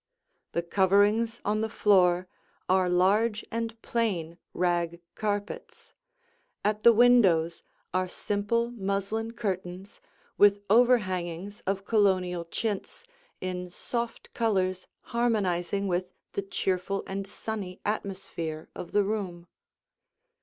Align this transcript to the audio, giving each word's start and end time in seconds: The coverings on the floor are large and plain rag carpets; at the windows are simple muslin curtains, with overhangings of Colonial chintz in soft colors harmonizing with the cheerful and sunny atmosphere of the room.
The 0.53 0.63
coverings 0.63 1.41
on 1.45 1.61
the 1.61 1.69
floor 1.69 2.27
are 2.67 2.89
large 2.89 3.45
and 3.51 3.79
plain 3.83 4.39
rag 4.51 4.99
carpets; 5.13 5.93
at 6.65 6.81
the 6.81 6.91
windows 6.91 7.61
are 7.93 8.07
simple 8.07 8.71
muslin 8.71 9.33
curtains, 9.33 10.01
with 10.39 10.63
overhangings 10.71 11.61
of 11.67 11.85
Colonial 11.85 12.45
chintz 12.45 13.05
in 13.41 13.69
soft 13.69 14.33
colors 14.33 14.87
harmonizing 15.01 15.87
with 15.87 16.09
the 16.31 16.41
cheerful 16.41 17.03
and 17.05 17.27
sunny 17.27 17.79
atmosphere 17.85 18.69
of 18.75 18.93
the 18.93 19.03
room. 19.03 19.45